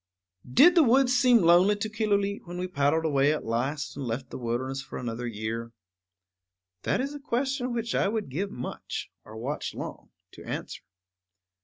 [0.51, 4.31] Did the woods seem lonely to Killooleet when we paddled away at last and left
[4.31, 5.73] the wilderness for another year?
[6.81, 10.81] That is a question which I would give much, or watch long, to answer.